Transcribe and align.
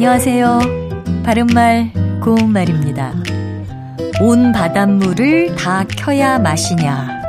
안녕하세요. 0.00 0.60
바른말, 1.24 1.92
고운말입니다. 2.24 3.12
온 4.22 4.50
바닷물을 4.50 5.56
다 5.56 5.84
켜야 5.84 6.38
마시냐. 6.38 7.20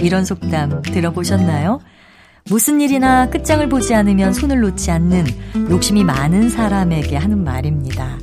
이런 0.00 0.24
속담 0.24 0.82
들어보셨나요? 0.82 1.80
무슨 2.48 2.80
일이나 2.80 3.28
끝장을 3.30 3.68
보지 3.68 3.96
않으면 3.96 4.32
손을 4.32 4.60
놓지 4.60 4.92
않는 4.92 5.26
욕심이 5.70 6.04
많은 6.04 6.50
사람에게 6.50 7.16
하는 7.16 7.42
말입니다. 7.42 8.16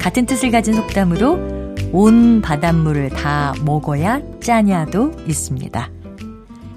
같은 0.00 0.24
뜻을 0.24 0.50
가진 0.50 0.72
속담으로 0.72 1.74
온 1.92 2.40
바닷물을 2.40 3.10
다 3.10 3.52
먹어야 3.66 4.22
짜냐도 4.40 5.12
있습니다. 5.28 5.90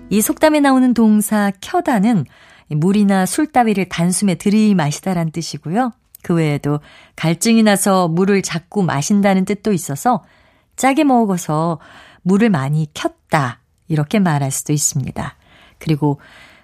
이 0.10 0.22
속담에 0.22 0.60
나오는 0.60 0.94
동사 0.94 1.54
켜다는 1.62 2.26
물이나 2.68 3.26
술 3.26 3.48
따위를 3.48 3.88
단숨에 3.88 4.36
들이마시다란 4.36 5.32
뜻이고요. 5.32 5.94
그 6.26 6.34
외에도 6.34 6.80
갈증이 7.16 7.62
나서 7.62 8.08
물을 8.08 8.42
자꾸 8.42 8.82
마신다는 8.82 9.46
뜻도 9.46 9.74
있어서 9.74 10.24
짜게 10.76 11.04
먹어서 11.04 11.80
물을 12.24 12.50
많이 12.50 12.88
켰다. 12.96 13.60
이렇게 13.88 14.18
말할 14.18 14.50
수도 14.50 14.74
있습니다. 14.74 15.36
그리고 15.78 16.20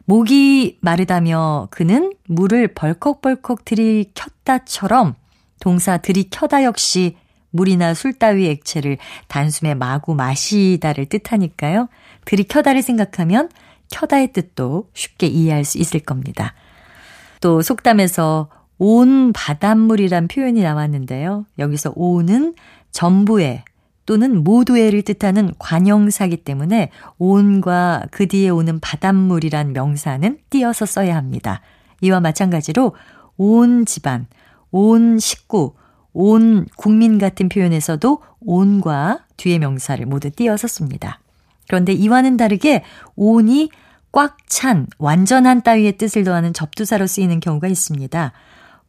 목이 0.05 0.79
마르다며 0.81 1.67
그는 1.69 2.11
물을 2.25 2.73
벌컥벌컥 2.73 3.63
들이켰다처럼 3.63 5.13
동사 5.59 5.97
들이켜다 5.97 6.63
역시 6.63 7.15
물이나 7.51 7.93
술 7.93 8.13
따위 8.13 8.47
액체를 8.47 8.97
단숨에 9.27 9.75
마구 9.75 10.15
마시다를 10.15 11.05
뜻하니까요. 11.05 11.87
들이켜다를 12.25 12.81
생각하면 12.81 13.49
켜다의 13.91 14.33
뜻도 14.33 14.89
쉽게 14.95 15.27
이해할 15.27 15.65
수 15.65 15.77
있을 15.77 15.99
겁니다. 15.99 16.55
또 17.41 17.61
속담에서 17.61 18.49
온 18.83 19.31
바닷물이란 19.31 20.27
표현이 20.27 20.63
나왔는데요. 20.63 21.45
여기서 21.59 21.93
온은 21.95 22.55
전부의 22.89 23.63
또는 24.07 24.43
모두의를 24.43 25.03
뜻하는 25.03 25.53
관형사기 25.59 26.37
때문에 26.37 26.89
온과 27.19 28.05
그 28.09 28.27
뒤에 28.27 28.49
오는 28.49 28.79
바닷물이란 28.79 29.73
명사는 29.73 30.39
띄어서 30.49 30.87
써야 30.87 31.15
합니다. 31.15 31.61
이와 32.01 32.21
마찬가지로 32.21 32.95
온 33.37 33.85
집안, 33.85 34.25
온 34.71 35.19
식구, 35.19 35.75
온 36.11 36.65
국민 36.75 37.19
같은 37.19 37.49
표현에서도 37.49 38.23
온과 38.39 39.25
뒤에 39.37 39.59
명사를 39.59 40.03
모두 40.07 40.31
띄어서 40.31 40.67
씁니다. 40.67 41.19
그런데 41.67 41.93
이와는 41.93 42.35
다르게 42.35 42.83
온이 43.15 43.69
꽉 44.11 44.37
찬, 44.47 44.87
완전한 44.97 45.61
따위의 45.61 45.99
뜻을 45.99 46.23
더하는 46.23 46.51
접두사로 46.51 47.05
쓰이는 47.05 47.39
경우가 47.39 47.67
있습니다. 47.67 48.33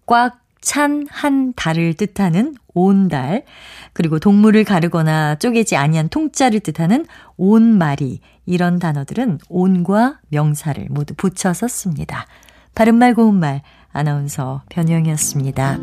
꽉 0.07 0.43
찬 0.63 1.07
한 1.11 1.53
달을 1.55 1.95
뜻하는 1.95 2.55
온달, 2.73 3.45
그리고 3.93 4.19
동물을 4.19 4.65
가르거나 4.65 5.35
쪼개지 5.35 5.77
아니한 5.77 6.09
통짜를 6.09 6.61
뜻하는 6.61 7.05
온말이, 7.37 8.21
이런 8.47 8.79
단어들은 8.79 9.41
온과 9.49 10.21
명사를 10.29 10.87
모두 10.89 11.15
붙여서 11.15 11.69
씁니다. 11.69 12.27
바른말 12.75 13.15
고운말, 13.15 13.63
아나운서 13.93 14.63
변희영이었습니다. 14.71 15.79